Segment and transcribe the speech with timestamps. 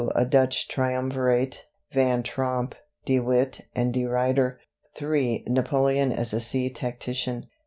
[0.15, 2.73] "A Dutch Triumvirate," Van Tromp,
[3.05, 4.59] De Witt and De Ruyter.
[4.99, 5.43] III.
[5.47, 7.45] "Napoleon as a Sea Tactician."